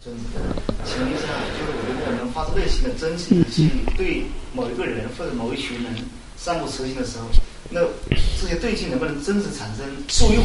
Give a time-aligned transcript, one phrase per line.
[0.00, 0.40] 真实的。
[0.84, 4.22] 请问一下，就是我们能发自内心的真心的去对
[4.54, 5.92] 某一个人或者某一群人
[6.36, 7.26] 散布慈心的时候，
[7.70, 7.80] 那
[8.40, 10.42] 这些对境能不能真实产生作用？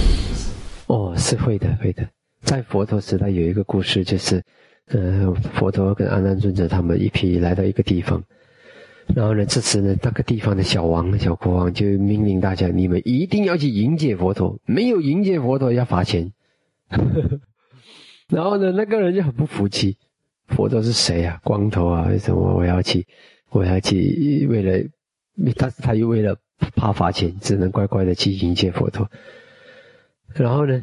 [0.88, 2.05] 哦，是会的，会的。
[2.41, 4.44] 在佛陀时代有一个故事，就是，
[4.89, 8.22] 呃，佛陀跟阿难尊者他们一批来到一个地方，
[9.15, 16.34] 然后呢，这次呢，那个地方的小王、小国王就命令大家，你们一定要去迎接佛陀，没有迎接佛陀要罚钱。
[18.27, 19.98] 然后呢，那个人就很不服气，
[20.48, 21.40] 佛陀是谁啊？
[21.44, 22.08] 光头啊？
[22.09, 23.05] 为什么我要去？
[23.50, 24.90] 我要去为了，
[25.55, 26.36] 但是他又为了
[26.76, 29.09] 怕罚钱，只能乖乖的去迎接佛陀。
[30.34, 30.81] 然后呢？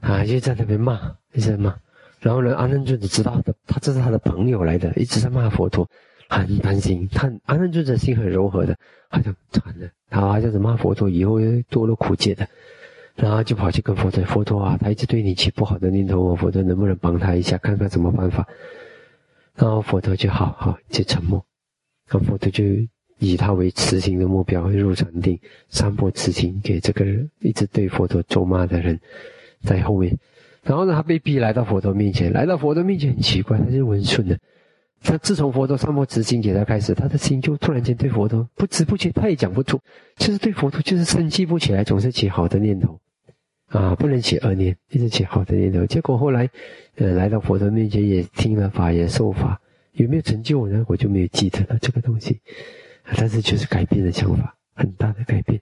[0.00, 1.76] 啊，就在那边骂，一直在骂。
[2.20, 5.88] 然后呢，阿难尊者知道的，他这是他的朋友来的，一直在骂佛陀，
[6.28, 7.08] 很担心。
[7.12, 8.76] 他阿难尊者心很柔和的，
[9.08, 12.48] 好像惨了，他就是骂佛陀，以后多了苦解的。
[13.16, 18.46] 然后就跑去跟佛陀，佛陀啊，他一直对你起不好的念头，我佛陀能不能帮他一下，看看什么办法？
[19.54, 21.44] 然后佛陀就好好就沉默。
[22.08, 22.62] 然后佛陀就
[23.18, 27.04] 以他为慈心的目标，入禅定，散播慈心给这个，
[27.40, 29.00] 一直对佛陀咒骂的人。
[29.62, 30.16] 在后面，
[30.62, 34.38] 然后呢，他被逼来到佛陀面前，来到佛陀面前很奇怪，他是温顺的。
[35.02, 39.80] 他自从佛陀上摩慈心给他开始，他的心就突然间对佛陀不知不觉，他也讲不出，
[40.16, 43.00] 就是对佛陀就是生气不起来，总是起好的念头，
[43.68, 45.84] 啊，不能起恶念，一直起好的念头。
[45.86, 46.48] 结果后来，
[46.94, 49.60] 呃，来到佛陀面前也听了法，也受法，
[49.92, 50.84] 有没有成就呢？
[50.88, 52.40] 我就没有记得了这个东西，
[53.16, 55.60] 但是就是改变了想法，很大的改变。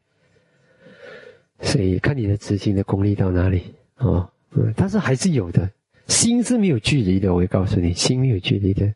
[1.60, 3.74] 所以看你的执行的功力到哪里。
[3.96, 5.70] 哦，嗯，但是还是有的，
[6.06, 7.32] 心是没有距离的。
[7.32, 8.92] 我会告诉你，心没有距离的，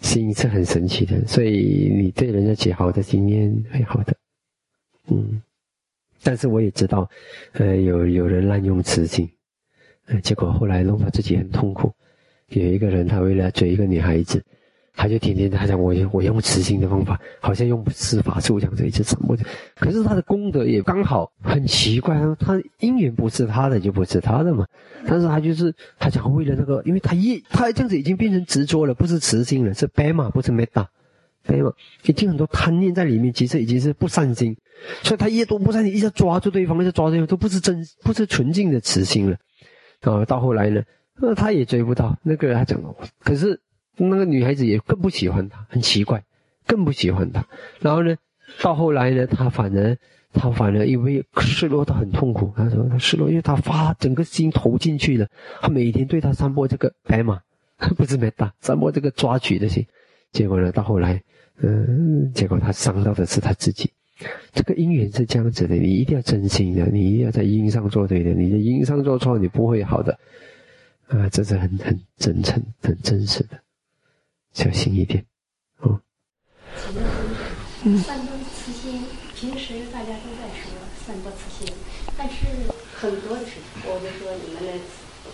[0.00, 1.26] 心是很神奇的。
[1.26, 4.14] 所以你对人家起好的经验会好的，
[5.10, 5.40] 嗯。
[6.24, 7.08] 但是我也知道，
[7.52, 9.30] 呃，有有人滥用慈心，
[10.06, 11.92] 呃，结果后来弄到自己很痛苦。
[12.48, 14.42] 有一个人，他为了追一个女孩子。
[14.96, 19.44] 他就天天他讲我我用慈心的方法，好像用施法术这样子一直沉默着。
[19.74, 24.64] 可是他的功德也刚好很奇怪，他因缘不是他的就不是他的嘛。
[25.04, 30.86] 但是他就是他讲为了那个，因为他一他这样子已经变成执着了，不是慈心了，是白马，不是 meta，
[31.46, 31.72] 白嘛，
[32.04, 34.56] 已经很多贪念在里面，其实已经是不善心。
[35.02, 39.36] 所以他越多不善心，一直抓住对方，一直抓住，都不是真，不是纯净的慈心了。
[40.00, 40.82] 啊，到后来呢，
[41.20, 42.80] 那他也追不到那个人他讲，
[43.20, 43.60] 可是。
[43.96, 46.20] 那个女孩子也更不喜欢他，很奇怪，
[46.66, 47.46] 更不喜欢他。
[47.78, 48.16] 然后呢，
[48.60, 49.96] 到后来呢，他反而
[50.32, 52.52] 他反而因为失落到很痛苦。
[52.56, 55.28] 他说他失落，因为他发整个心投进去了。
[55.60, 57.40] 他每天对他散播这个白马，
[57.96, 59.86] 不是没打散播这个抓取的心。
[60.34, 61.22] 结果呢，到后来，
[61.62, 63.90] 嗯，结果他伤到的是他自己。
[64.52, 68.32] 这个因缘是这样子的，你一定要真心的，你一定要在因上做对的。
[68.32, 70.18] 你在因上做错，你不会好的。
[71.06, 73.58] 啊，这是很很真诚、很真实的。
[74.52, 75.24] 小心一点，
[75.78, 76.00] 哦。
[77.84, 77.96] 嗯。
[77.98, 79.02] 散播慈心，
[79.36, 80.74] 平时大家都在说
[81.06, 81.72] 散播慈心，
[82.18, 82.46] 但是
[82.94, 84.80] 很多时候我就说你们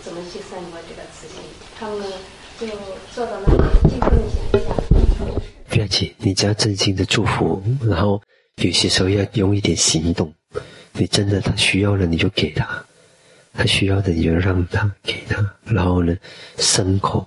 [0.03, 1.41] 怎么去散播这个慈心？
[1.79, 1.99] 他们
[2.61, 2.67] 就
[3.15, 4.39] 坐到那里静静想一下。
[5.67, 8.21] 不要紧，你只要真心的祝福，然后
[8.57, 10.31] 有些时候要用一点行动。
[10.93, 12.65] 你真的他需要了，你就给他；
[13.53, 15.43] 他需要的，你就让他给他。
[15.65, 16.15] 然后呢，
[16.57, 17.25] 牲口。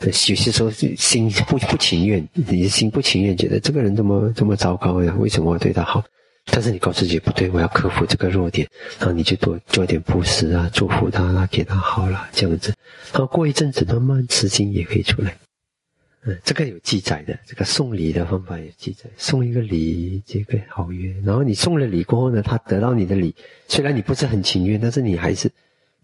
[0.00, 5.14] 有些时候心不不情愿，你心不情愿，觉得这个人这么这么糟糕呀？
[5.18, 6.04] 为什么我对他好？
[6.46, 8.66] 但是你告诉自己不对，我要克服这个弱点，
[8.98, 12.72] 然后你就多做点布施啊，祝福他啊，给他好了这样子。
[13.12, 15.36] 然后过一阵子，慢慢吃惊也可以出来。
[16.24, 21.14] 嗯，这个有记载的，这个送礼的方法有记载，送一个礼，这个好约。
[21.24, 23.34] 然后你送了礼过后呢，他得到你的礼，
[23.68, 25.50] 虽然你不是很情愿，但是你还是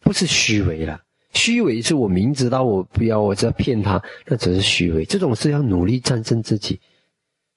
[0.01, 1.01] 不是虚伪了。
[1.35, 5.05] 虚伪是我明知道我不要，我只要骗他，那只是虚伪。
[5.05, 6.79] 这种是要努力战胜自己，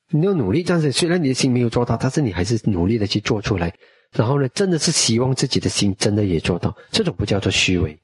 [0.09, 0.91] 你要努力但是。
[0.91, 3.73] 虽然你的心没有做到，但是你还是努力的去做出来。
[4.11, 6.75] 然后呢，真的是希望自己的心真的也做到。
[6.91, 7.97] 这种不叫做虚伪，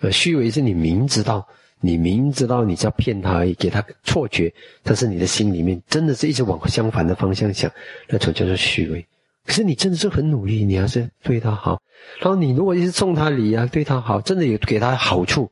[0.00, 1.46] 呃，虚伪是你明知道，
[1.80, 4.50] 你明知道你在骗他而已，给他错觉，
[4.82, 7.70] 但是你的心里面真的是一直往相反的方向想，
[8.08, 9.06] 那种叫做虚伪。
[9.44, 11.82] 可是你真的是很努力，你还是对他好。
[12.20, 15.50] 然后你如果一直送他礼啊，对他好，真的有给他好处。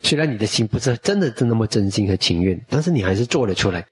[0.00, 3.86] 虽然你的心不是真的是那么真心和情愿，但是你还是做了出来。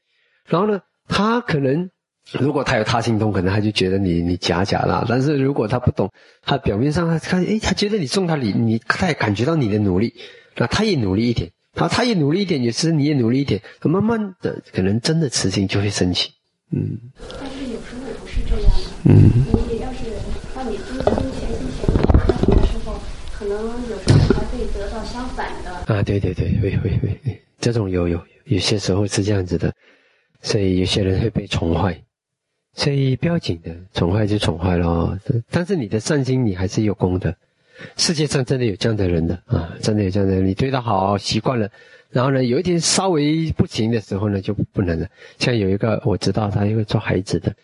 [0.44, 1.90] 然后呢，他可能
[2.32, 5.04] 如果他有他心通，可能他就觉得你你假假啦。
[5.08, 6.10] 但是如果他不懂，
[6.42, 10.14] 他表面上他看，诶，他觉得你送他礼，你他也感觉到你的努力，
[10.56, 16.30] 那他也努力一点，他他也努力一点，也是你也努力一点，慢慢的可能真的慈心就会升起。
[16.72, 16.98] 嗯。
[17.40, 18.76] 但是有时候不是这样的。
[19.04, 19.44] 嗯。
[19.68, 19.98] 你要是
[20.54, 21.04] 当你真心
[21.38, 23.00] 全心全意爱他的时候，
[23.32, 23.56] 可能
[23.90, 25.28] 有时候还会得到相。
[25.30, 25.70] 反的。
[25.94, 29.72] 啊，对对对，会会会，这种有有有些时候是这样子的，
[30.42, 32.02] 所以有些人会被宠坏，
[32.74, 35.18] 所以不要紧的，宠坏就宠坏了，
[35.50, 37.36] 但是你的善心你还是有功的。
[37.96, 41.70] 世界上真的有这样的人的啊，真的有这样的人，你对他好习惯了，
[42.10, 45.08] 然后呢，有一天稍微不行的时候呢，就不能了。
[45.38, 47.54] 像有一个我知道，他因为做孩子的，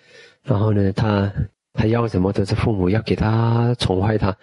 [0.43, 1.31] 然后呢，他
[1.75, 4.35] 他要什么都是父母要给他宠坏他，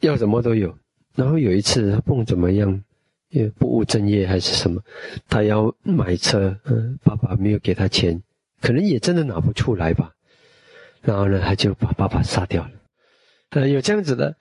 [0.00, 0.72] 要什么都有。
[1.16, 2.80] 然后有一次他不怎么样，
[3.28, 4.82] 也不务正业还是什么，
[5.28, 8.22] 他要买车，嗯，爸爸没有给他钱，
[8.60, 10.12] 可能也真的拿不出来吧。
[11.02, 12.70] 然后呢，他就把爸爸杀掉了。
[13.50, 14.36] 呃，有这样子的。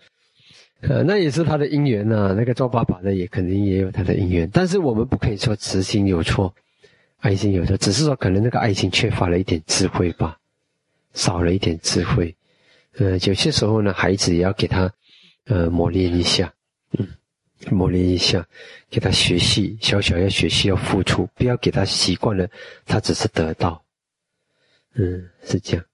[0.82, 2.36] 呃，那也是他的因缘呐。
[2.38, 6.54] 那个做爸爸的也肯定也有他的因缘，但是我们不可以说慈心有错，
[7.18, 10.38] 爱心有错，只是说可能那个爱心缺乏了一点智慧吧，
[11.14, 12.36] 少了一点智慧。
[12.98, 14.92] 呃，有些时候呢，孩子也要给他，
[15.46, 16.54] 呃，磨练一下，
[16.92, 17.08] 嗯，
[17.72, 18.46] 磨练一下，
[18.90, 22.48] 给他学习，小小要学习要付出，不要给他习惯了，
[22.86, 23.84] 他只是得到，
[24.96, 25.86] 嗯，是这样，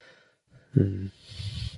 [0.74, 1.10] 嗯。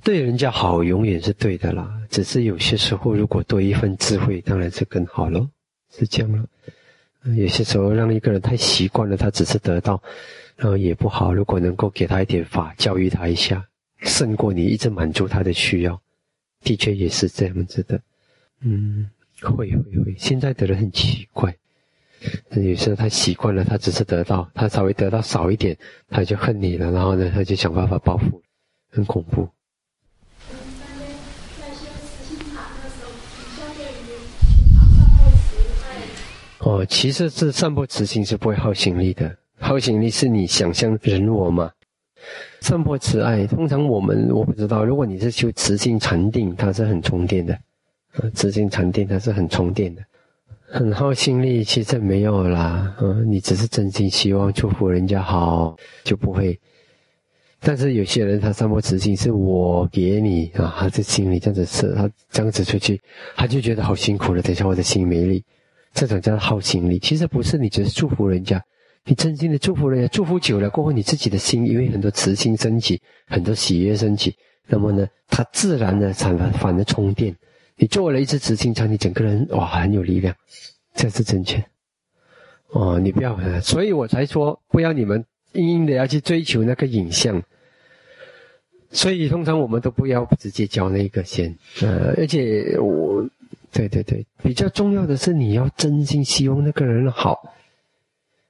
[0.04, 2.00] 对人家好，永远是对的啦。
[2.12, 5.50] 只是有些时候，如果多一份智慧，当然是更好了，
[5.98, 6.46] 是这样了。
[7.36, 10.00] 有些时候，让一个人太习惯了，他只是得到，
[10.56, 11.34] 然后也不好。
[11.34, 13.66] 如果能够给他一点法，教育他一下，
[13.98, 16.00] 胜过你一直满足他的需要，
[16.62, 18.00] 的确也是这样子的。
[18.60, 19.10] 嗯，
[19.42, 20.16] 会会会。
[20.18, 21.56] 现在的人很奇怪，
[22.52, 25.78] 有时候他习惯了，他只是得到，他稍微得到少一点，
[26.10, 28.42] 他就恨你了，然后呢，他就想办法报复，
[28.90, 29.48] 很恐怖。
[36.60, 41.72] 哦，其实是散播慈心是不会耗心力的，耗心力是你想象人我嘛。
[42.62, 47.56] 散播慈爱，通常我们我不知道，如果你是修慈心禅定，它是很充电的，
[48.18, 50.02] 啊，慈心禅定它是很充电的，
[50.68, 56.60] 很耗心力，其实没有啦，嗯，你只是真心希望祝福人家好，就不会。
[57.60, 63.02] 但是有些人他散播慈心，是我给你啊，他在心里这样子吃，他这样子出去，
[63.36, 65.44] 他就觉得好辛苦了，等一下我的心没力。
[65.94, 68.62] 这种叫耗心力，其实不是你只是祝福人家，
[69.06, 74.36] 你真心的祝福人家，祝福久了过后，你自己的心因为很多慈心升起，很多喜悦升起，
[74.68, 77.36] 那么呢，它自然的产反反的充电。
[77.78, 80.36] 你做了一次执行，你整个人哇很有力量，
[80.94, 81.64] 这是正确。
[82.70, 87.42] 哦，你不要，所以我才说不要你们硬硬的要去追求那个影像。
[88.92, 93.28] 所以通常我们都不要直接交那个先，呃，而且我。
[93.72, 97.55] 对对对，比较重要的是你要真心希望那个人好，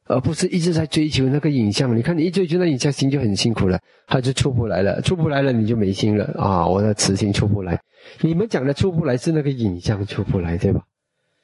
[0.05, 1.95] 而不是一直在追求那个影像。
[1.95, 6.67] 你看，你一追求那影像，心就很辛苦了，他就出不来了，出不来了，你就没心了啊！
[6.67, 7.79] 我的慈心出不来。
[8.21, 10.81] 你们讲的出不来是那个影像出不来，对吧？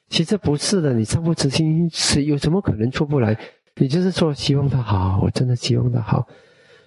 [0.08, 3.36] 其实不是的，你上不慈心是有什么可能出不来？
[3.76, 6.26] 你就是说希望他好，我真的希望他好。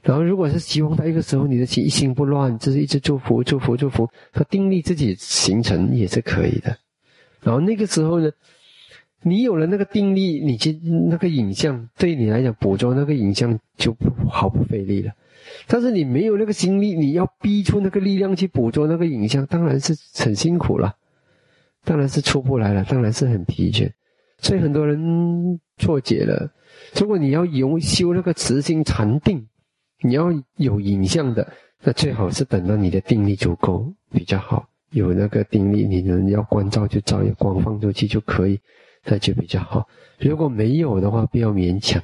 [0.04, 6.77] 然后，如果是希望他一个时候你的心一心不乱，就是一直祝福、祝福、祝福，他定力自己形成也是可以的。
[7.42, 8.30] 然后那个时候呢，
[9.27, 10.72] 你有了那个定力，你去
[11.10, 15.12] 那个影像对你来讲捕捉那个影像就不毫不费力了。
[15.66, 20.94] 但是你没有那个心力，你要逼出那个力量去捕捉那个影像，当然是很辛苦了，
[21.83, 23.92] 当然是出不来了，当然是很疲倦。
[24.38, 26.51] 所以很多人错解了。
[27.00, 29.48] 如果你要用修那个慈心禅定，
[30.03, 31.51] 你要有影像的，
[31.84, 34.70] 那最好是等到你的定力足够比较好。
[34.91, 38.60] 有那个定力，你能要关照就照，有光放出去就可以，
[39.05, 39.88] 那就比较好。
[40.17, 42.01] 如果没有的话，不要勉强，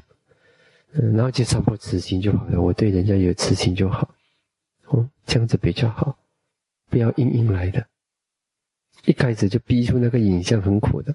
[0.91, 2.62] 嗯，然后就散播慈心就好了。
[2.62, 4.13] 我对人家有慈心就好，
[4.88, 6.17] 哦，这样子比较好，
[6.89, 7.88] 不要硬硬来的，
[9.05, 11.10] 一开始就逼出那个影像很苦的。